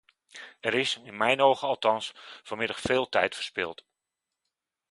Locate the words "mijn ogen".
1.17-1.67